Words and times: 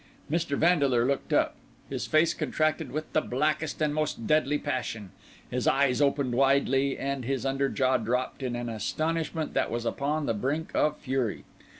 Mr. 0.31 0.57
Vandeleur 0.57 1.05
looked 1.05 1.31
up; 1.31 1.55
his 1.87 2.07
face 2.07 2.33
contracted 2.33 2.91
with 2.91 3.13
the 3.13 3.21
blackest 3.21 3.79
and 3.83 3.93
most 3.93 4.25
deadly 4.25 4.57
passion; 4.57 5.11
his 5.51 5.67
eyes 5.67 6.01
opened 6.01 6.33
widely, 6.33 6.97
and 6.97 7.23
his 7.23 7.45
under 7.45 7.69
jaw 7.69 7.97
dropped 7.97 8.41
in 8.41 8.55
an 8.55 8.67
astonishment 8.67 9.53
that 9.53 9.69
was 9.69 9.85
upon 9.85 10.25
the 10.25 10.33
brink 10.33 10.71
of 10.73 10.97
fury. 10.97 11.43